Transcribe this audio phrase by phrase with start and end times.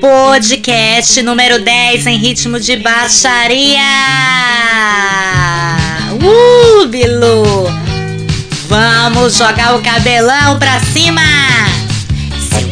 [0.00, 3.80] Podcast número 10 em ritmo de baixaria.
[6.20, 7.66] Uh, Bilu!
[8.68, 11.22] Vamos jogar o cabelão pra cima!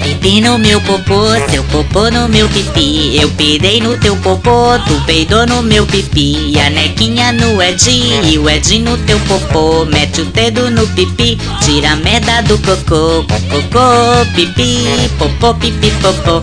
[0.07, 3.19] Pipi no meu popô, seu popô no meu pipi.
[3.21, 6.57] Eu peidei no teu popô, tu peidou no meu pipi.
[6.65, 9.85] A nequinha no Edinho e o Edinho no teu popô.
[9.85, 13.25] Mete o dedo no pipi, tira a merda do cocô.
[13.51, 14.85] Cocô, pipi,
[15.19, 16.41] popô, pipi, popô.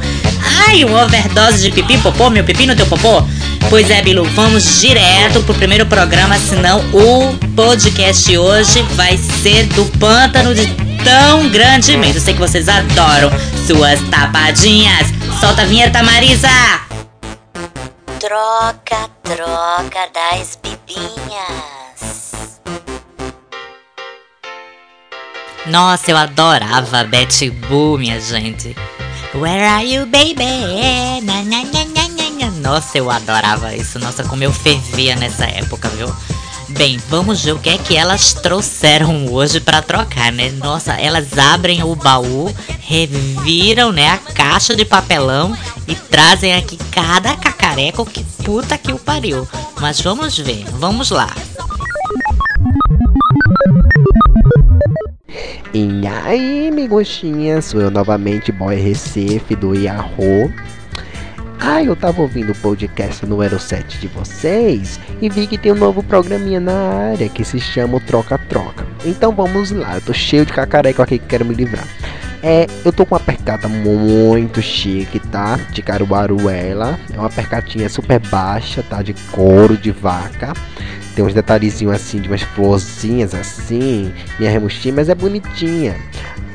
[0.67, 3.23] Ai, uma overdose de pipi, popô, meu pipi no teu popô.
[3.70, 9.85] Pois é, Bilu, vamos direto pro primeiro programa, senão o podcast hoje vai ser do
[9.98, 10.67] pântano de
[11.03, 12.16] tão grandemente.
[12.16, 13.30] Eu sei que vocês adoram
[13.67, 15.07] suas tapadinhas.
[15.39, 16.48] Solta a vinheta, Marisa!
[18.20, 22.59] Troca, troca das bibinhas.
[25.66, 28.76] Nossa, eu adorava Betty Boo, minha gente.
[29.34, 31.21] Where are you, baby?
[31.23, 32.51] Na, na, na, na, na.
[32.62, 33.99] Nossa, eu adorava isso.
[33.99, 36.07] Nossa, como eu fervia nessa época, viu?
[36.76, 40.49] Bem, vamos ver o que é que elas trouxeram hoje para trocar, né?
[40.52, 45.55] Nossa, elas abrem o baú, reviram, né, a caixa de papelão
[45.88, 49.48] e trazem aqui cada cacareco que puta que o pariu.
[49.80, 51.30] Mas vamos ver, vamos lá.
[55.74, 60.52] E aí, migostinha, sou eu novamente, Boy Recife do Yahoo.
[61.65, 65.75] Ah, eu tava ouvindo o podcast número 7 de vocês e vi que tem um
[65.75, 68.85] novo programinha na área que se chama o Troca Troca.
[69.06, 71.88] Então vamos lá, eu tô cheio de cacareco aqui que quero me livrar.
[72.44, 75.57] É, eu tô com uma percata muito chique, tá?
[75.72, 77.00] De Caruaru ela.
[77.13, 79.01] É uma percatinha super baixa, tá?
[79.01, 80.51] De couro de vaca.
[81.16, 85.95] Tem uns detalhezinhos assim, de umas florzinhas assim, minha remustinha, mas é bonitinha.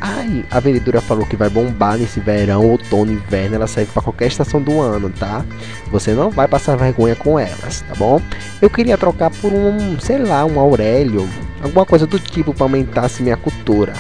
[0.01, 4.29] Ai, a vendedora falou que vai bombar nesse verão, outono, inverno, ela serve para qualquer
[4.29, 5.45] estação do ano, tá?
[5.91, 8.21] Você não vai passar vergonha com elas, tá bom?
[8.63, 11.29] Eu queria trocar por um, sei lá, um Aurélio,
[11.63, 13.93] alguma coisa do tipo para aumentar assim, minha cultura,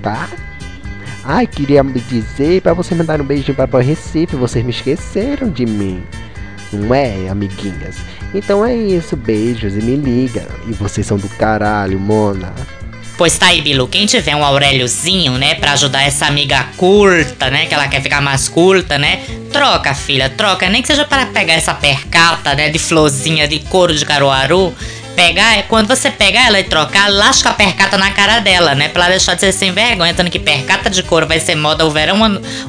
[0.00, 0.28] tá?
[1.24, 5.50] Ai, queria me dizer para você mandar um beijinho para o Recife, vocês me esqueceram
[5.50, 6.04] de mim.
[6.72, 7.96] Não é, amiguinhas?
[8.32, 10.46] Então é isso, beijos e me liga.
[10.68, 12.52] E vocês são do caralho, Mona.
[13.16, 17.64] Pois tá aí, Bilu, quem tiver um Auréliozinho, né, pra ajudar essa amiga curta, né,
[17.64, 21.54] que ela quer ficar mais curta, né, troca, filha, troca, nem que seja para pegar
[21.54, 24.74] essa percata, né, de florzinha de couro de caruaru,
[25.14, 29.04] pegar, quando você pegar ela e trocar, lasca a percata na cara dela, né, pra
[29.04, 31.90] ela deixar de ser sem vergonha, tanto que percata de couro vai ser moda o
[31.90, 32.18] verão,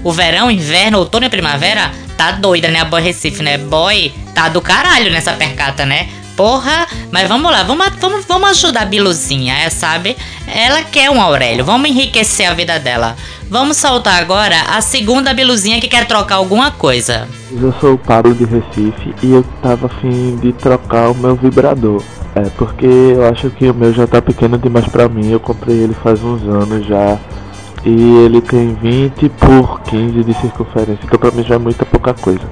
[0.01, 4.47] o verão, inverno, outono e primavera, tá doida, né, a Boy Recife, né, boy, tá
[4.47, 6.07] do caralho nessa percata, né,
[6.37, 10.15] Porra, mas vamos lá, vamos, vamos, vamos ajudar a Biluzinha, é, sabe?
[10.47, 13.15] Ela quer um Aurélio, vamos enriquecer a vida dela.
[13.49, 17.27] Vamos soltar agora a segunda Biluzinha que quer trocar alguma coisa.
[17.51, 22.03] Eu sou o Pablo de Recife e eu tava afim de trocar o meu vibrador.
[22.35, 25.31] É, porque eu acho que o meu já tá pequeno demais pra mim.
[25.31, 27.17] Eu comprei ele faz uns anos já.
[27.83, 30.99] E ele tem 20 por 15 de circunferência.
[31.03, 32.45] Então pra mim já é muita pouca coisa.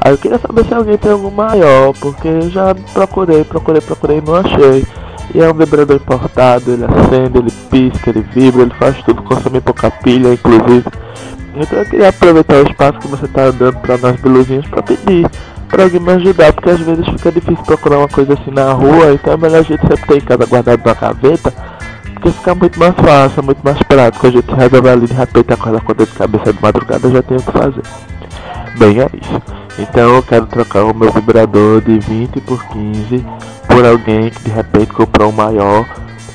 [0.00, 4.18] Aí eu queria saber se alguém tem algum maior, porque eu já procurei, procurei, procurei
[4.18, 4.86] e não achei.
[5.34, 9.60] E é um vibrador importado, ele acende, ele pisca, ele vibra, ele faz tudo, consome
[9.60, 10.84] pouca pilha, inclusive.
[11.54, 15.28] Então eu queria aproveitar o espaço que você está dando para nós beluzinhos para pedir
[15.68, 19.12] para alguém me ajudar, porque às vezes fica difícil procurar uma coisa assim na rua,
[19.12, 21.52] então é melhor a gente sempre ter em casa guardado na gaveta,
[22.14, 25.82] porque fica muito mais fácil, muito mais prático, a gente resolve ali de repente acordar
[25.82, 27.82] com a dor de cabeça de madrugada, já tem o que fazer.
[28.78, 29.57] Bem, é isso.
[29.78, 33.24] Então eu quero trocar o meu vibrador de 20 por 15
[33.68, 35.86] por alguém que de repente comprou um maior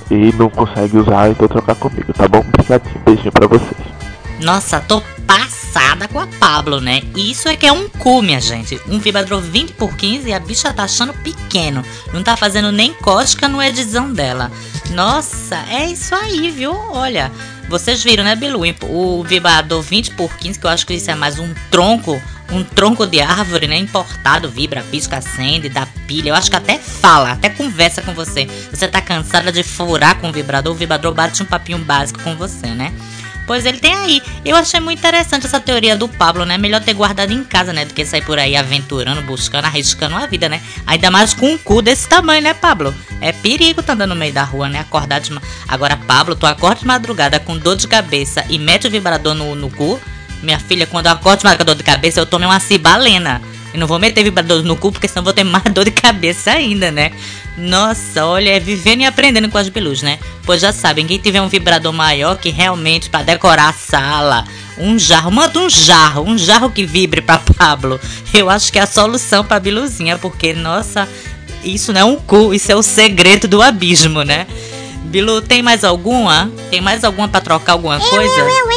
[0.09, 2.39] e não consegue usar, então trocar comigo, tá bom?
[2.39, 3.93] Obrigadinho, beijinho pra vocês.
[4.39, 7.01] Nossa, tô passada com a Pablo, né?
[7.15, 8.79] Isso é que é um cu, minha gente.
[8.87, 11.83] Um vibrador 20 por 15 e a bicha tá achando pequeno.
[12.13, 14.51] Não tá fazendo nem cóstica no edição dela.
[14.91, 16.73] Nossa, é isso aí, viu?
[16.91, 17.31] Olha,
[17.69, 18.61] vocês viram, né, Bilu?
[18.83, 22.21] O vibrador 20 por 15, que eu acho que isso é mais um tronco
[22.53, 23.77] um tronco de árvore, né?
[23.77, 26.29] Importado, vibra, pisca, acende, dá pilha.
[26.29, 28.47] Eu acho que até fala, até conversa com você.
[28.71, 32.35] Você tá cansada de furar com o vibrador, o vibrador bate um papinho básico com
[32.35, 32.93] você, né?
[33.45, 34.21] Pois ele tem aí.
[34.45, 36.57] Eu achei muito interessante essa teoria do Pablo, né?
[36.57, 37.83] Melhor ter guardado em casa, né?
[37.85, 40.61] Do que sair por aí aventurando, buscando, arriscando a vida, né?
[40.85, 42.93] Ainda mais com um cu desse tamanho, né, Pablo?
[43.19, 44.79] É perigo tá andando no meio da rua, né?
[44.79, 45.37] Acordar de.
[45.67, 49.55] Agora, Pablo, tu acorda de madrugada com dor de cabeça e mete o vibrador no,
[49.55, 49.99] no cu.
[50.43, 53.41] Minha filha, quando eu acordo com dor de cabeça, eu tomo uma cibalena.
[53.73, 56.51] E não vou meter vibrador no cu, porque senão vou ter mais dor de cabeça
[56.51, 57.11] ainda, né?
[57.57, 60.19] Nossa, olha, é vivendo e aprendendo com as bilus, né?
[60.45, 64.43] Pois já sabem, quem tiver um vibrador maior que realmente para decorar a sala,
[64.77, 67.99] Um jarro, manda um jarro, um jarro que vibre pra Pablo.
[68.33, 71.07] Eu acho que é a solução pra Biluzinha, porque, nossa,
[71.63, 74.45] isso não é um cu, isso é o segredo do abismo, né?
[75.05, 76.51] Bilu, tem mais alguma?
[76.71, 78.33] Tem mais alguma pra trocar alguma Eu, coisa?
[78.39, 78.71] eu, eu,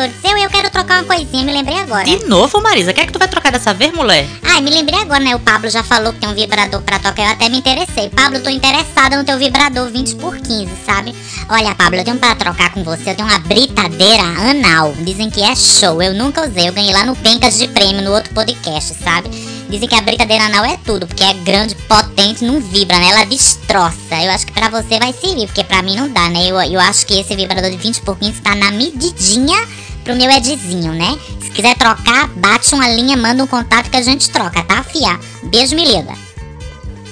[0.00, 2.04] eu, eu, quero trocar uma coisinha, me lembrei agora.
[2.04, 4.26] De novo, Marisa, o que é que tu vai trocar dessa vez, mulher?
[4.42, 5.34] Ai, me lembrei agora, né?
[5.34, 7.22] O Pablo já falou que tem um vibrador pra tocar.
[7.22, 8.08] Eu até me interessei.
[8.10, 11.14] Pablo, tô interessada no teu vibrador 20 por 15, sabe?
[11.48, 13.10] Olha, Pablo, eu tenho pra trocar com você.
[13.10, 14.94] Eu tenho uma britadeira anal.
[15.00, 16.02] Dizem que é show.
[16.02, 16.68] Eu nunca usei.
[16.68, 19.30] Eu ganhei lá no Pencas de Prêmio, no outro podcast, sabe?
[19.72, 23.08] Dizem que a britadeira anal é tudo, porque é grande, potente, não vibra, né?
[23.08, 24.22] Ela destroça.
[24.22, 26.46] Eu acho que pra você vai servir, porque pra mim não dá, né?
[26.46, 29.56] Eu, eu acho que esse vibrador de 20 por 15 tá na medidinha
[30.02, 31.18] pro meu Edzinho, né?
[31.40, 35.18] Se quiser trocar, bate uma linha, manda um contato que a gente troca, tá, fia?
[35.44, 36.31] Beijo, me liga.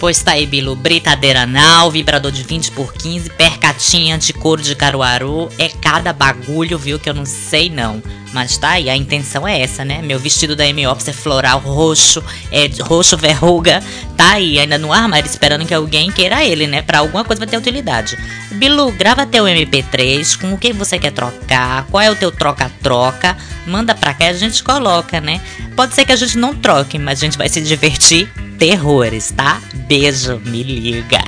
[0.00, 4.75] Pois tá aí, Bilu, britadeira anal, vibrador de 20 por 15, percatinha de couro de
[4.75, 5.50] caruaru.
[5.58, 8.02] É cada bagulho, viu, que eu não sei não.
[8.32, 10.00] Mas tá aí, a intenção é essa, né?
[10.00, 13.82] Meu vestido da M Office é floral roxo, é roxo verruga.
[14.17, 16.81] Tá aí, ainda no armário, esperando que alguém queira ele, né?
[16.81, 18.17] Pra alguma coisa vai ter utilidade.
[18.53, 23.37] Bilu, grava teu MP3, com o que você quer trocar, qual é o teu troca-troca.
[23.67, 25.43] Manda pra cá e a gente coloca, né?
[25.76, 29.59] Pode ser que a gente não troque, mas a gente vai se divertir terrores, tá?
[29.89, 31.25] Beijo, me liga.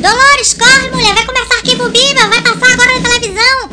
[0.00, 3.70] Dolores, corre, mulher, vai começar Arquivo Viva, vai passar agora na televisão.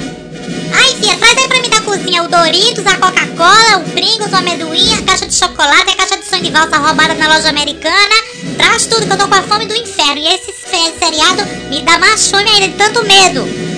[0.73, 4.35] Ai, filha, traz aí pra mim da cozinha o Doritos, a Coca-Cola, o Pringles, o
[4.35, 8.15] amendoim, a caixa de chocolate, a caixa de de valsa roubada na loja americana.
[8.57, 10.17] Traz tudo que eu tô com a fome do inferno.
[10.17, 10.51] E esse
[10.99, 13.74] seriado me dá mais fome ainda de tanto medo.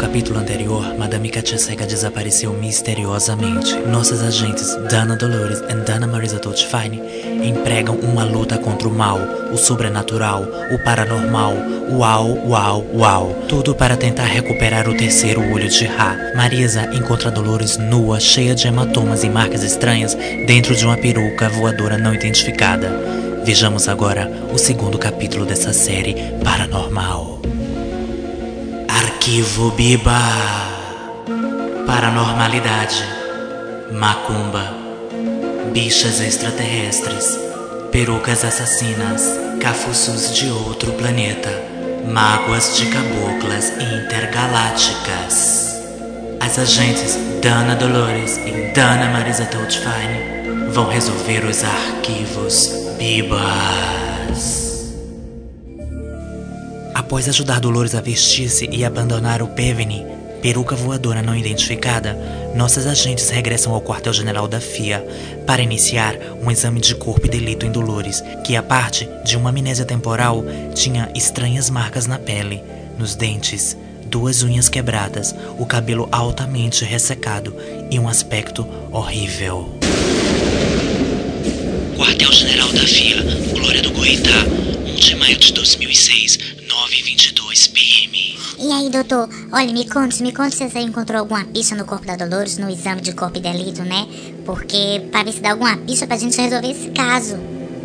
[0.00, 3.74] Capítulo anterior, Madame Katia Cega desapareceu misteriosamente.
[3.86, 7.02] Nossas agentes Dana Dolores e Dana Marisa Toltfine
[7.44, 9.18] empregam uma luta contra o mal,
[9.52, 10.42] o sobrenatural,
[10.72, 11.52] o paranormal,
[11.90, 13.36] uau, uau, uau.
[13.46, 16.16] Tudo para tentar recuperar o terceiro olho de Ra.
[16.34, 20.14] Marisa encontra Dolores nua, cheia de hematomas e marcas estranhas,
[20.46, 22.88] dentro de uma peruca voadora não identificada.
[23.44, 27.39] Vejamos agora o segundo capítulo dessa série paranormal.
[29.20, 30.18] Arquivo Biba.
[31.86, 33.04] Paranormalidade.
[33.92, 34.74] Macumba.
[35.74, 37.38] Bichas extraterrestres.
[37.92, 39.22] Perucas assassinas.
[39.60, 41.50] Cafuços de outro planeta.
[42.10, 45.82] Mágoas de caboclas intergalácticas.
[46.40, 54.69] As agentes Dana Dolores e Dana Marisa Toltfine vão resolver os arquivos Bibas.
[57.00, 60.04] Após ajudar Dolores a vestir-se e abandonar o Peveny,
[60.42, 62.14] peruca voadora não identificada,
[62.54, 65.02] nossas agentes regressam ao quartel-general da FIA
[65.46, 69.48] para iniciar um exame de corpo e delito em Dolores, que, a parte de uma
[69.48, 70.44] amnésia temporal,
[70.74, 72.62] tinha estranhas marcas na pele,
[72.98, 73.74] nos dentes,
[74.04, 77.56] duas unhas quebradas, o cabelo altamente ressecado
[77.90, 79.70] e um aspecto horrível.
[81.96, 83.22] Quartel-General da FIA,
[83.54, 84.44] Glória do Goitá,
[84.86, 86.59] 1 de maio de 2006,
[87.00, 88.38] 9h22 PM.
[88.58, 89.28] E aí, doutor?
[89.50, 92.68] Olha, me conte, me conte se você encontrou alguma pista no corpo da Dolores no
[92.68, 94.06] exame de corpo e delito, né?
[94.44, 97.38] Porque pra ver se dá alguma pista pra gente resolver esse caso.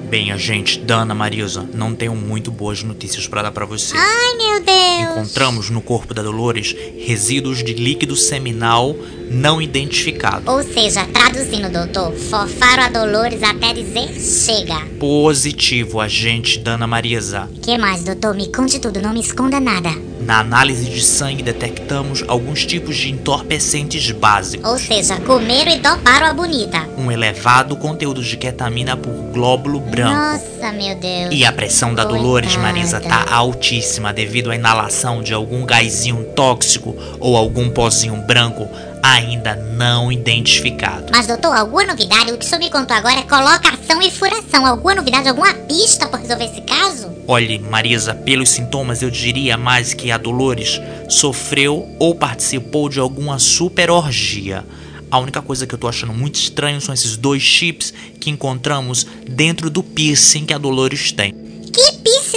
[0.09, 3.95] Bem, agente Dana Marisa, não tenho muito boas notícias para dar para você.
[3.95, 5.17] Ai, meu Deus!
[5.17, 8.95] Encontramos no corpo da Dolores resíduos de líquido seminal
[9.29, 10.49] não identificado.
[10.51, 14.79] Ou seja, traduzindo, doutor, fofaram a Dolores até dizer chega.
[14.99, 17.49] Positivo, agente Dana Marisa.
[17.61, 18.35] Que mais, doutor?
[18.35, 19.89] Me conte tudo, não me esconda nada.
[20.21, 24.67] Na análise de sangue detectamos alguns tipos de entorpecentes básicos.
[24.67, 26.87] Ou seja, comeram e doparam a bonita.
[26.97, 30.15] Um elevado conteúdo de ketamina por glóbulo branco.
[30.15, 31.29] Nossa, meu Deus.
[31.31, 32.73] E a pressão da Dolores, Coitada.
[32.73, 38.67] Marisa, tá altíssima devido à inalação de algum gásinho tóxico ou algum pozinho branco
[39.05, 41.11] ainda não identificado.
[41.11, 42.31] Mas, doutor, alguma novidade?
[42.31, 44.65] O que o senhor me contou agora é colocação e furação.
[44.65, 47.13] Alguma novidade, alguma pista pra resolver esse caso?
[47.27, 53.37] Olhe, Marisa, pelos sintomas eu diria mais que a Dolores sofreu ou participou de alguma
[53.37, 54.65] super orgia.
[55.11, 59.05] A única coisa que eu tô achando muito estranho são esses dois chips que encontramos
[59.29, 61.44] dentro do piercing que a Dolores tem.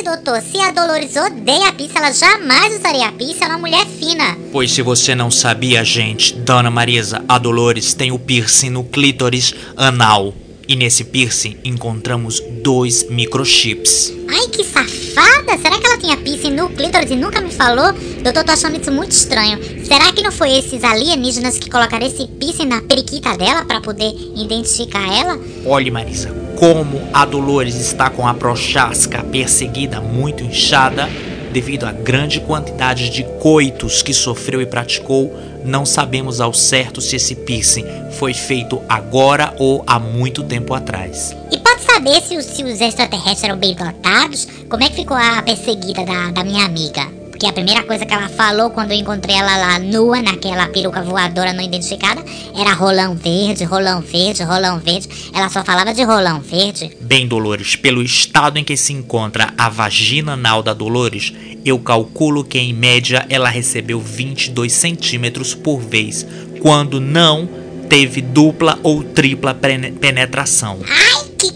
[0.09, 0.41] Doutor?
[0.41, 3.45] Se a Dolores odeia a pisse, ela jamais usaria a pisse.
[3.45, 4.38] Ela é uma mulher fina.
[4.50, 9.55] Pois se você não sabia, gente, Dona Marisa, a Dolores tem o piercing no clítoris
[9.77, 10.33] anal.
[10.67, 14.15] E nesse piercing encontramos dois microchips.
[14.31, 15.59] Ai, que safada!
[15.61, 17.93] Será que ela tinha piercing no clítoris e nunca me falou?
[18.23, 19.59] Doutor, tô achando isso muito estranho.
[19.85, 24.15] Será que não foi esses alienígenas que colocaram esse piercing na periquita dela pra poder
[24.35, 25.38] identificar ela?
[25.67, 31.09] Olhe, Marisa, como a Dolores está com a prochasca perseguida muito inchada,
[31.53, 35.33] devido à grande quantidade de coitos que sofreu e praticou.
[35.65, 37.85] Não sabemos ao certo se esse piercing
[38.19, 41.37] foi feito agora ou há muito tempo atrás.
[41.53, 44.49] E pode saber se os, se os extraterrestres eram bem dotados?
[44.69, 47.18] Como é que ficou a perseguida da, da minha amiga?
[47.38, 51.00] Porque a primeira coisa que ela falou quando eu encontrei ela lá nua, naquela peruca
[51.04, 52.21] voadora não identificada,
[52.52, 55.09] era rolão verde, rolão verde, rolão verde.
[55.33, 56.90] Ela só falava de rolão verde.
[57.00, 61.33] Bem, Dolores, pelo estado em que se encontra a vagina anal da Dolores,
[61.64, 66.26] eu calculo que em média ela recebeu 22 centímetros por vez,
[66.61, 67.49] quando não
[67.88, 70.80] teve dupla ou tripla pene- penetração.
[70.88, 71.52] Ai, que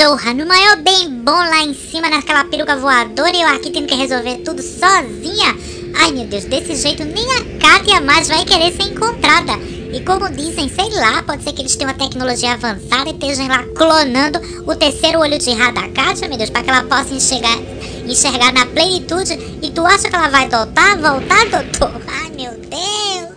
[0.00, 0.32] cachorra!
[0.32, 3.94] No maior bem bom lá em cima, naquela peruca voadora, e eu aqui tendo que
[3.94, 5.54] resolver tudo sozinha.
[5.94, 9.52] Ai, meu Deus, desse jeito nem a Kátia mais vai querer ser encontrada.
[9.92, 13.48] E como dizem, sei lá, pode ser que eles tenham uma tecnologia avançada e estejam
[13.48, 17.12] lá clonando o terceiro olho de Ra da Kátia, meu Deus, para que ela possa
[17.12, 17.58] enxergar,
[18.06, 19.34] enxergar na plenitude.
[19.60, 22.00] E tu acha que ela vai voltar, voltar, doutor?
[22.06, 23.29] Ai, meu Deus!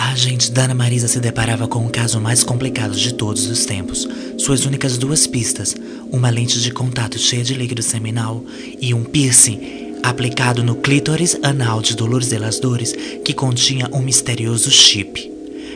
[0.00, 4.08] A agente Dana Marisa se deparava com o caso mais complicado de todos os tempos.
[4.38, 5.76] Suas únicas duas pistas,
[6.10, 8.42] uma lente de contato cheia de líquido seminal
[8.80, 9.60] e um piercing
[10.02, 15.30] aplicado no clítoris anal de Dolores de las Dores que continha um misterioso chip.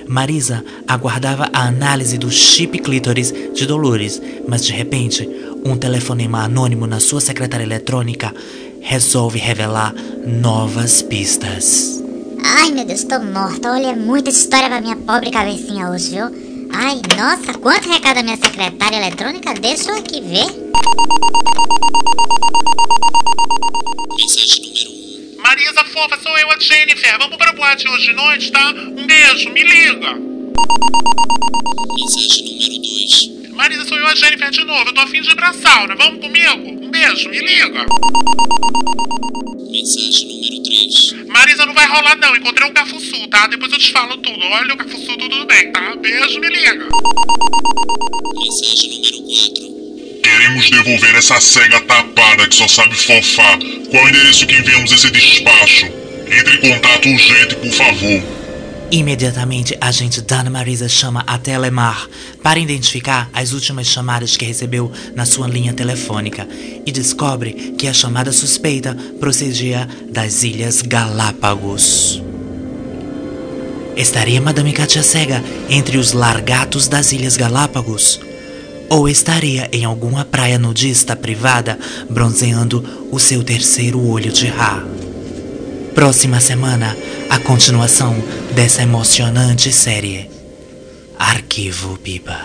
[0.09, 5.29] Marisa aguardava a análise do chip clítoris de Dolores, mas de repente,
[5.63, 8.35] um telefonema anônimo na sua secretária eletrônica
[8.81, 9.95] resolve revelar
[10.27, 12.04] novas pistas.
[12.47, 13.73] Ai, meu Deus, tô morta.
[13.73, 16.27] Olha, é muita história pra minha pobre cabecinha hoje, viu?
[16.75, 19.55] Ai, nossa, quanto recado a minha secretária eletrônica?
[19.55, 20.45] Deixa eu aqui ver.
[25.39, 27.19] Marisa, fofa, sou eu, a Jennifer.
[27.19, 28.75] Vamos pra boate hoje de noite, tá?
[28.75, 30.15] Um beijo, me liga.
[31.97, 33.34] Mensagem número 2.
[33.55, 34.89] Marisa, sou eu, a Jennifer de novo.
[34.89, 35.95] Eu tô afim de ir pra sauna.
[35.95, 36.85] Vamos comigo?
[36.85, 37.87] Um beijo, me liga.
[39.71, 41.27] Mensagem número 3.
[41.29, 42.35] Marisa, não vai rolar não.
[42.35, 43.47] Encontrei um cafuçu, tá?
[43.47, 44.45] Depois eu te falo tudo.
[44.45, 45.95] Olha o cafuçu, tudo bem, tá?
[45.97, 46.89] Beijo, me liga.
[48.35, 50.23] Mensagem número 4.
[50.23, 53.59] Queremos devolver essa cega tapada que só sabe fofar.
[53.91, 55.87] Qual o endereço que enviamos esse despacho?
[56.27, 58.44] Entre em contato urgente, por favor.
[58.95, 62.09] Imediatamente, a agente Dana Marisa chama a Telemar
[62.45, 66.47] para identificar as últimas chamadas que recebeu na sua linha telefônica
[66.87, 72.23] e descobre que a chamada suspeita procedia das Ilhas Galápagos.
[73.97, 78.21] Estaria Madame Katia Cega entre os largatos das Ilhas Galápagos?
[78.89, 81.77] Ou estaria em alguma praia nudista privada
[82.09, 85.04] bronzeando o seu terceiro olho de Ra?
[85.95, 86.97] Próxima semana,
[87.31, 88.17] a continuação
[88.53, 90.29] dessa emocionante série.
[91.17, 92.37] Arquivo Biba.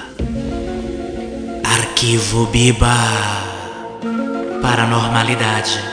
[1.64, 2.96] Arquivo Biba.
[4.62, 5.84] Paranormalidade.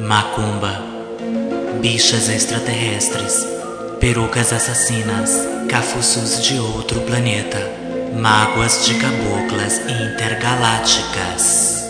[0.00, 0.82] Macumba.
[1.80, 3.46] Bichas extraterrestres.
[4.00, 5.30] Perucas assassinas.
[5.68, 7.58] Cafuçus de outro planeta.
[8.12, 11.81] Mágoas de caboclas intergalácticas.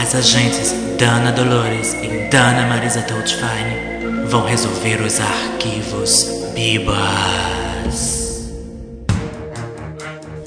[0.00, 8.50] As agentes Dana Dolores e Dana Marisa Toadfine vão resolver os arquivos Bibas.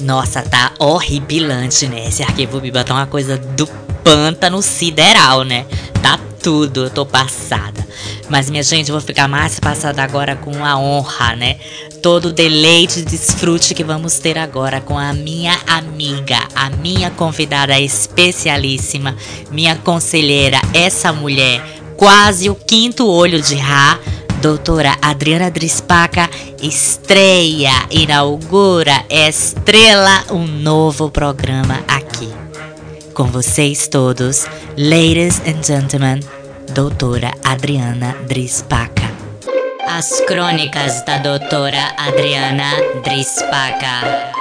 [0.02, 2.08] Nossa, tá horripilante, né?
[2.08, 3.68] Esse arquivo Biba tá uma coisa do
[4.04, 5.66] pântano sideral, né?
[6.44, 7.88] Tudo, eu tô passada.
[8.30, 11.56] Mas, minha gente, eu vou ficar mais passada agora com a honra, né?
[12.02, 17.10] Todo o deleite e desfrute que vamos ter agora com a minha amiga, a minha
[17.10, 19.16] convidada especialíssima,
[19.52, 21.64] minha conselheira, essa mulher,
[21.96, 23.98] quase o quinto olho de Ra,
[24.42, 26.30] doutora Adriana Drispaca,
[26.62, 32.03] estreia, inaugura, estrela um novo programa aqui.
[33.14, 36.20] Com vocês todos, ladies and gentlemen,
[36.74, 39.04] doutora Adriana Drispaca.
[39.88, 42.72] As crônicas da doutora Adriana
[43.04, 44.34] Drispaca.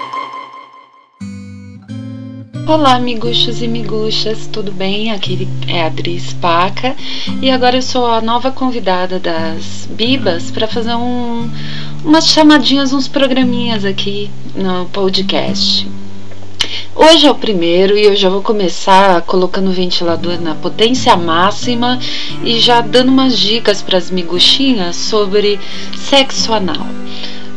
[2.66, 5.12] Olá, miguxos e miguxas, tudo bem?
[5.12, 6.96] Aqui é a Adris Paca
[7.42, 11.50] e agora eu sou a nova convidada das Bibas para fazer um,
[12.02, 15.86] umas chamadinhas, uns programinhas aqui no podcast.
[16.94, 21.98] Hoje é o primeiro e eu já vou começar colocando o ventilador na potência máxima
[22.44, 25.58] e já dando umas dicas para as miguxinhas sobre
[25.96, 26.86] sexo anal.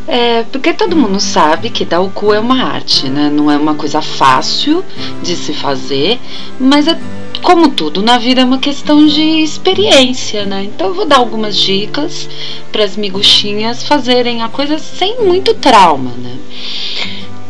[0.07, 3.29] É, porque todo mundo sabe que dar o cu é uma arte, né?
[3.29, 4.85] Não é uma coisa fácil
[5.21, 6.17] de se fazer,
[6.57, 6.97] mas é,
[7.41, 10.63] como tudo na vida é uma questão de experiência, né?
[10.63, 12.29] Então eu vou dar algumas dicas
[12.71, 16.37] para as miguxinhas fazerem a coisa sem muito trauma, né?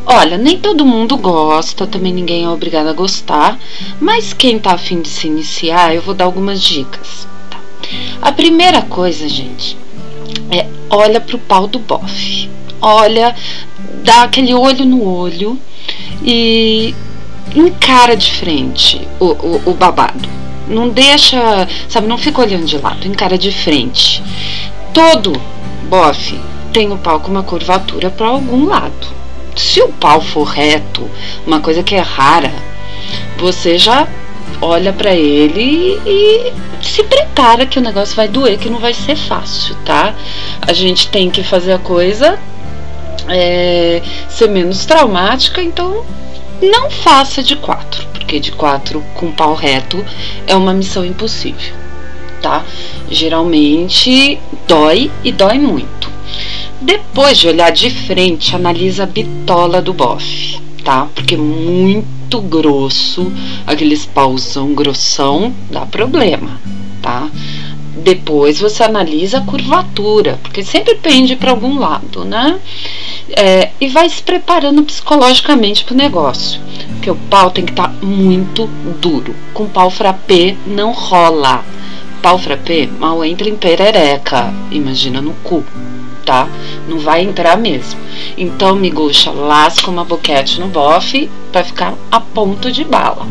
[0.08, 3.58] Olha, nem todo mundo gosta, também ninguém é obrigado a gostar,
[4.00, 7.28] mas quem tá afim de se iniciar, eu vou dar algumas dicas.
[8.22, 9.76] A primeira coisa, gente,
[10.52, 12.50] é olha pro pau do bofe.
[12.80, 13.36] Olha,
[14.04, 15.60] dá aquele olho no olho
[16.24, 16.94] e
[17.56, 20.30] encara de frente o, o, o babado.
[20.68, 24.22] Não deixa, sabe, não fica olhando de lado, encara de frente.
[24.94, 25.34] Todo
[25.90, 26.40] bofe
[26.72, 29.25] tem o pau com uma curvatura para algum lado.
[29.56, 31.10] Se o pau for reto,
[31.46, 32.54] uma coisa que é rara,
[33.38, 34.08] você já
[34.62, 39.16] olha para ele e se prepara que o negócio vai doer, que não vai ser
[39.16, 40.14] fácil, tá?
[40.62, 42.40] A gente tem que fazer a coisa
[43.28, 46.06] é, ser menos traumática, então
[46.62, 50.04] não faça de quatro, porque de quatro com pau reto
[50.48, 51.76] é uma missão impossível,
[52.42, 52.64] tá?
[53.10, 56.05] Geralmente dói e dói muito.
[56.86, 61.08] Depois de olhar de frente, analisa a bitola do bofe, tá?
[61.16, 63.34] Porque muito grosso,
[63.66, 66.62] aqueles pauzão grossão, dá problema,
[67.02, 67.28] tá?
[68.04, 72.60] Depois você analisa a curvatura, porque sempre pende para algum lado, né?
[73.32, 76.62] É, e vai se preparando psicologicamente para o negócio.
[76.90, 78.68] Porque o pau tem que estar tá muito
[79.02, 79.36] duro.
[79.56, 81.66] Com pau frappé não rola.
[82.22, 85.66] Pau frappé mal entra em perereca, imagina no cu,
[86.26, 86.50] tá?
[86.88, 88.00] Não vai entrar mesmo.
[88.38, 93.26] Então, miguxa, lasca uma boquete no bofe para ficar a ponto de bala.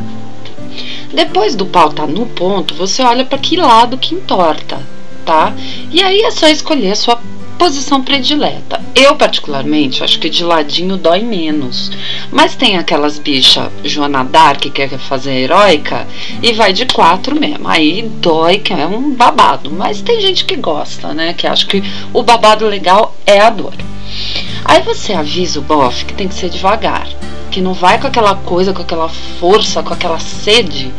[1.13, 4.81] Depois do pau tá no ponto, você olha para que lado que entorta,
[5.25, 5.53] tá?
[5.91, 7.21] E aí é só escolher a sua
[7.65, 8.79] posição predileta.
[8.95, 11.91] Eu, particularmente, acho que de ladinho dói menos.
[12.31, 16.07] Mas tem aquelas bichas Joana Dark que quer fazer heróica
[16.43, 17.67] e vai de quatro mesmo.
[17.67, 19.71] Aí dói, que é um babado.
[19.71, 21.33] Mas tem gente que gosta, né?
[21.33, 23.75] Que acha que o babado legal é a dor.
[24.67, 27.09] Aí você avisa o bofe que tem que ser devagar
[27.55, 30.93] que não vai com aquela coisa, com aquela força, com aquela sede,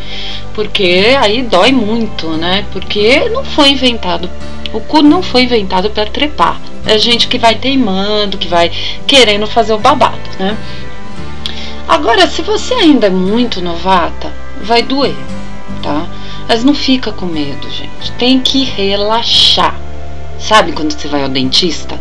[0.54, 2.66] porque aí dói muito, né?
[2.72, 4.30] Porque não foi inventado.
[4.72, 6.58] O cu não foi inventado para trepar.
[6.86, 8.72] É gente que vai teimando, que vai
[9.06, 10.58] querendo fazer o babado, né?
[11.90, 15.14] Agora, se você ainda é muito novata, vai doer,
[15.84, 16.08] tá?
[16.48, 18.14] Mas não fica com medo, gente.
[18.18, 19.78] Tem que relaxar.
[20.40, 22.00] Sabe quando você vai ao dentista?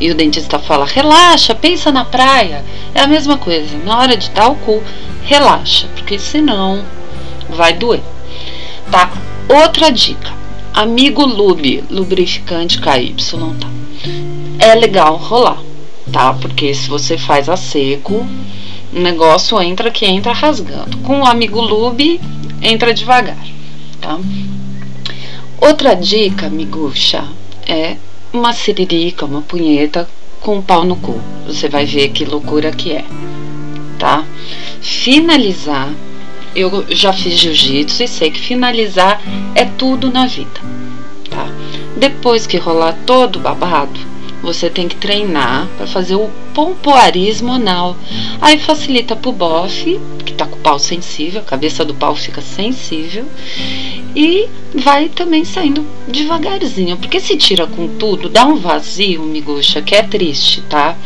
[0.00, 2.64] E o dentista fala: relaxa, pensa na praia.
[2.94, 3.76] É a mesma coisa.
[3.84, 4.82] Na hora de dar o cu,
[5.24, 6.84] relaxa, porque senão
[7.48, 8.02] vai doer.
[8.90, 9.10] Tá?
[9.48, 10.32] Outra dica:
[10.72, 13.14] Amigo Lube, lubrificante KY,
[13.60, 13.68] tá?
[14.58, 15.62] É legal rolar,
[16.12, 16.34] tá?
[16.34, 18.26] Porque se você faz a seco,
[18.92, 20.98] o negócio entra que entra rasgando.
[20.98, 22.20] Com o Amigo Lube,
[22.60, 23.38] entra devagar,
[24.00, 24.18] tá?
[25.60, 27.24] Outra dica, miguxa,
[27.66, 27.96] é
[28.34, 30.08] uma siririca, uma punheta
[30.40, 31.20] com um pau no cu.
[31.46, 33.04] Você vai ver que loucura que é,
[33.98, 34.24] tá?
[34.80, 35.94] Finalizar.
[36.54, 39.20] Eu já fiz jiu-jitsu e sei que finalizar
[39.54, 40.60] é tudo na vida,
[41.28, 41.48] tá?
[41.96, 43.98] Depois que rolar todo o babado,
[44.40, 47.96] você tem que treinar para fazer o pompoarismo anal.
[48.40, 52.40] Aí facilita pro bofe, que tá com o pau sensível, a cabeça do pau fica
[52.40, 53.26] sensível,
[54.14, 59.94] e vai também saindo devagarzinho, porque se tira com tudo, dá um vazio, miguxa, que
[59.94, 60.96] é triste, tá?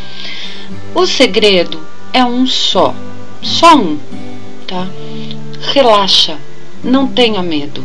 [0.95, 1.81] O segredo
[2.13, 2.95] é um só,
[3.43, 3.99] só um,
[4.67, 4.87] tá?
[5.73, 6.37] Relaxa,
[6.85, 7.85] não tenha medo.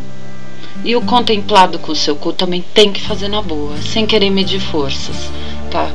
[0.83, 4.29] E o contemplado com o seu cu também tem que fazer na boa, sem querer
[4.29, 5.31] medir forças,
[5.71, 5.89] tá?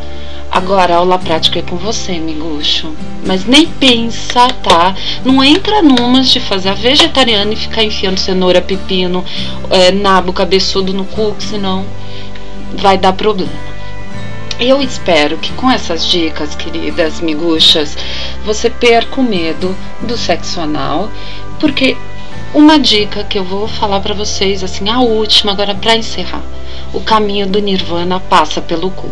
[0.59, 2.93] Agora a aula prática é com você, miguxo.
[3.25, 4.93] Mas nem pensa, tá?
[5.25, 9.25] Não entra numas de fazer a vegetariana e ficar enfiando cenoura, pepino,
[9.71, 11.87] é, nabo, cabeçudo no cu, senão
[12.75, 13.53] vai dar problema.
[14.59, 17.97] Eu espero que com essas dicas, queridas miguxas,
[18.45, 21.09] você perca o medo do sexo anal,
[21.61, 21.97] porque
[22.53, 26.43] uma dica que eu vou falar para vocês, assim, a última, agora para encerrar.
[26.93, 29.09] O caminho do Nirvana passa pelo cu,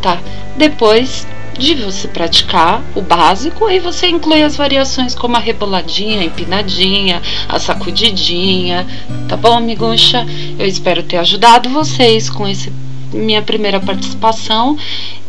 [0.00, 0.20] tá?
[0.56, 1.26] Depois
[1.58, 7.20] de você praticar o básico, aí você inclui as variações como a reboladinha, a empinadinha,
[7.48, 8.86] a sacudidinha,
[9.28, 10.24] tá bom, miguxa?
[10.58, 12.72] Eu espero ter ajudado vocês com esse
[13.12, 14.76] minha primeira participação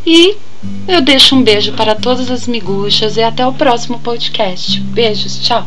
[0.06, 0.36] e
[0.88, 4.80] eu deixo um beijo para todas as miguxas e até o próximo podcast.
[4.82, 5.66] Beijos, tchau.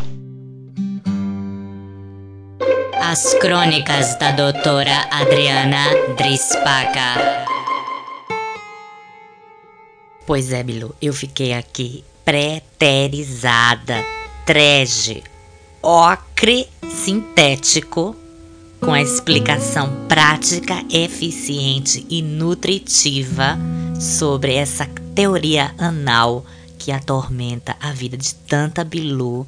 [3.00, 5.84] As Crônicas da Doutora Adriana
[6.16, 7.51] Drispaca.
[10.32, 14.02] Pois é, Bilu, eu fiquei aqui preterizada,
[14.46, 15.22] trege,
[15.82, 18.16] ocre sintético,
[18.80, 23.58] com a explicação prática, eficiente e nutritiva
[24.00, 26.46] sobre essa teoria anal
[26.78, 29.46] que atormenta a vida de tanta Bilu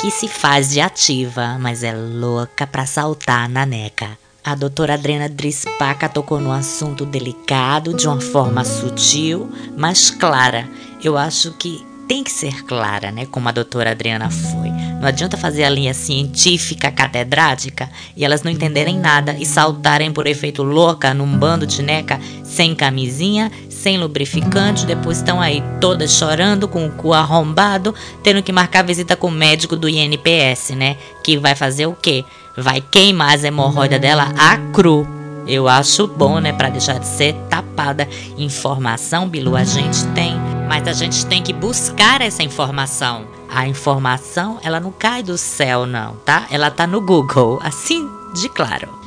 [0.00, 4.16] que se faz de ativa, mas é louca pra saltar na neca.
[4.42, 10.66] A doutora Adriana Drispaca tocou no assunto delicado, de uma forma sutil, mas clara.
[11.04, 13.26] Eu acho que tem que ser clara, né?
[13.26, 14.70] Como a doutora Adriana foi.
[15.00, 20.26] Não adianta fazer a linha científica catedrática e elas não entenderem nada e saltarem por
[20.26, 26.66] efeito louca num bando de neca sem camisinha, sem lubrificante, depois estão aí todas chorando
[26.66, 30.96] com o cu arrombado, tendo que marcar visita com o médico do INPS, né?
[31.22, 32.24] Que vai fazer o quê?
[32.56, 35.06] Vai queimar as hemorroidas dela a cru.
[35.46, 38.08] Eu acho bom, né, para deixar de ser tapada.
[38.36, 40.36] Informação, Bilu, a gente tem,
[40.68, 43.24] mas a gente tem que buscar essa informação.
[43.48, 46.46] A informação, ela não cai do céu, não, tá?
[46.50, 49.00] Ela tá no Google, assim de claro.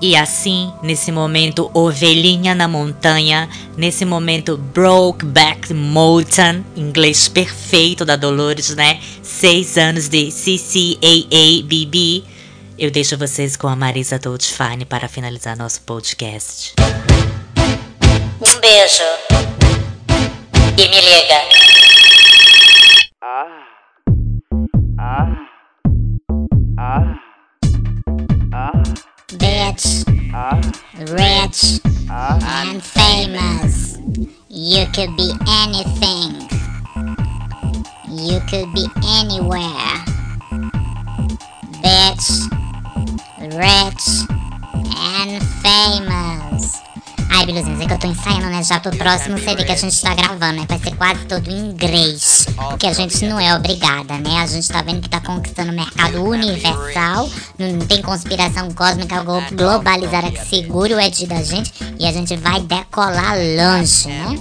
[0.00, 8.74] E assim, nesse momento ovelhinha na montanha, nesse momento Brokeback Mountain, inglês perfeito da Dolores,
[8.74, 9.00] né?
[9.22, 12.24] Seis anos de CCAABB.
[12.76, 16.74] Eu deixo vocês com a Marisa Dolcefine para finalizar nosso podcast.
[18.40, 19.02] Um beijo.
[20.76, 21.40] E me liga.
[29.38, 30.04] Bitch,
[31.10, 33.98] rich, and famous.
[34.50, 35.32] You could be
[35.62, 36.48] anything.
[38.10, 40.04] You could be anywhere.
[41.82, 42.63] Bitch,
[43.52, 44.26] rich,
[44.96, 46.72] and famous.
[47.36, 48.62] Ai, Biluzinhos, é que eu tô ensaiando, né?
[48.62, 50.66] Já pro próximo CD que a gente tá gravando, né?
[50.68, 52.46] Vai ser quase todo em inglês.
[52.56, 54.38] Porque a gente não é obrigada, né?
[54.40, 57.28] A gente tá vendo que tá conquistando o mercado universal.
[57.58, 61.72] Não tem conspiração cósmica glo- globalizada que segure o Ed da gente.
[61.98, 64.36] E a gente vai decolar longe, né?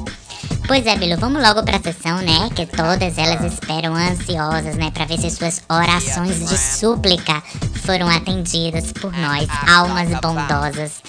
[0.73, 2.49] Pois é, Bilu, vamos logo pra sessão, né?
[2.55, 4.89] Que todas elas esperam ansiosas, né?
[4.89, 7.43] Pra ver se suas orações de súplica
[7.85, 11.03] foram atendidas por nós, almas bondosas.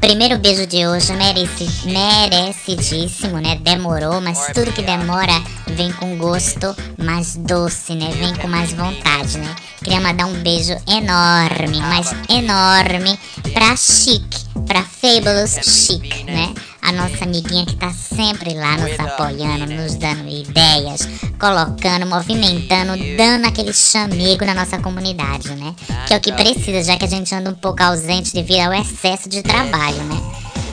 [0.00, 3.56] Primeiro beijo de hoje merece, merecidíssimo, né?
[3.56, 8.08] Demorou, mas tudo que demora vem com gosto mais doce, né?
[8.12, 9.56] Vem com mais vontade, né?
[9.82, 13.18] Queria mandar um beijo enorme, mas enorme
[13.52, 14.22] pra Chic,
[14.68, 16.54] pra Fabulous Chic, né?
[16.88, 21.06] A nossa amiguinha que tá sempre lá nos apoiando, nos dando ideias,
[21.38, 25.74] colocando, movimentando, dando aquele chamego na nossa comunidade, né?
[26.06, 28.72] Que é o que precisa, já que a gente anda um pouco ausente devido ao
[28.72, 30.18] excesso de trabalho, né?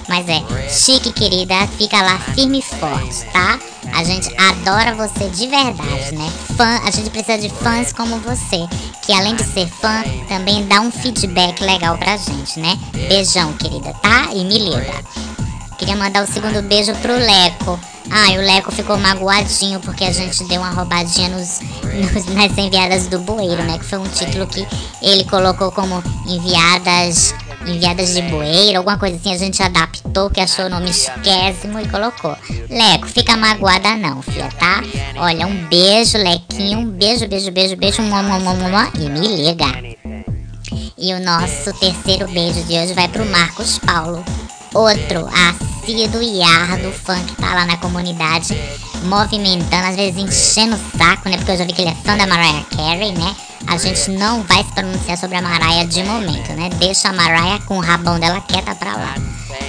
[0.07, 3.59] Mas é, chique querida, fica lá firme e forte, tá?
[3.93, 6.31] A gente adora você de verdade, né?
[6.55, 8.65] Fã, a gente precisa de fãs como você,
[9.05, 12.79] que além de ser fã, também dá um feedback legal pra gente, né?
[13.09, 14.29] Beijão, querida, tá?
[14.33, 15.03] E me liga.
[15.77, 17.79] Queria mandar o segundo beijo pro Leco.
[18.09, 21.59] Ai, o Leco ficou magoadinho porque a gente deu uma roubadinha nos,
[22.13, 23.77] nos- nas enviadas do bueiro, né?
[23.79, 24.65] Que foi um título que
[25.01, 27.33] ele colocou como enviadas
[27.67, 29.33] enviadas de bueiro, alguma coisa assim.
[29.33, 32.37] A gente adaptou, que achou o nome esquésimo e colocou.
[32.69, 34.83] Leco, fica magoada não, filha, tá?
[35.17, 36.79] Olha, um beijo, Lequinho.
[36.79, 38.01] Um beijo, beijo, beijo, beijo.
[38.03, 38.21] Mua,
[38.99, 39.65] e me liga.
[40.97, 44.23] E o nosso terceiro beijo de hoje vai pro Marcos Paulo.
[44.75, 48.53] Outro assíduo e árduo fã que tá lá na comunidade,
[49.05, 51.37] movimentando, às vezes enchendo o saco, né?
[51.37, 53.33] Porque eu já vi que ele é fã da Mariah Carey, né?
[53.67, 56.69] A gente não vai se pronunciar sobre a Mariah de momento, né?
[56.77, 59.15] Deixa a Mariah com o rabão dela quieta pra lá,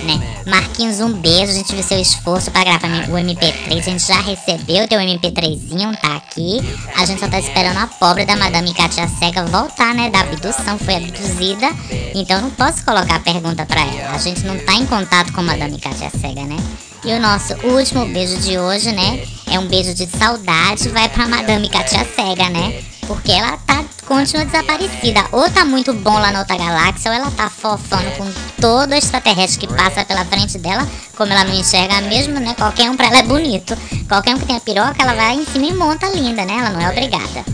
[0.04, 0.42] né?
[0.46, 1.52] Marquinhos, um beijo.
[1.52, 3.78] A gente viu seu esforço pra gravar o MP3.
[3.78, 6.61] A gente já recebeu teu MP3zinho, tá aqui.
[6.96, 10.11] A gente só tá esperando a pobre da Madame Katia Cega voltar, né?
[10.11, 11.68] Da abdução, foi abduzida.
[12.14, 14.14] Então não posso colocar a pergunta pra ela.
[14.14, 16.56] A gente não tá em contato com a Madame Katia Cega, né?
[17.04, 19.22] E o nosso último beijo de hoje, né?
[19.50, 22.82] É um beijo de saudade, vai pra Madame Katia Cega, né?
[23.06, 25.24] Porque ela tá continua desaparecida.
[25.32, 29.66] Ou tá muito bom lá na outra galáxia, ou ela tá fofando com todo extraterrestre
[29.66, 30.86] que passa pela frente dela.
[31.16, 32.54] Como ela não enxerga mesmo, né?
[32.56, 33.76] Qualquer um pra ela é bonito.
[34.08, 36.54] Qualquer um que tenha piroca, ela vai em cima e monta linda, né?
[36.58, 37.44] Ela não é obrigada.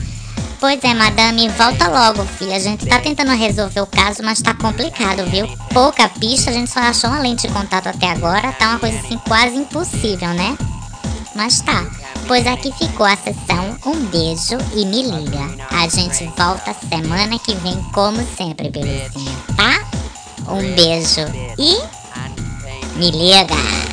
[0.61, 2.55] Pois é, madame, volta logo, filha.
[2.55, 5.49] A gente tá tentando resolver o caso, mas tá complicado, viu?
[5.75, 8.53] Pouca pista, a gente só achou uma lente de contato até agora.
[8.53, 10.57] Tá uma coisa assim quase impossível, né?
[11.35, 11.85] Mas tá.
[12.27, 13.77] Pois aqui ficou a sessão.
[13.85, 15.67] Um beijo e me liga.
[15.71, 19.85] A gente volta semana que vem, como sempre, belezinha, tá?
[20.49, 21.27] Um beijo
[21.59, 21.79] e
[22.97, 23.92] me liga.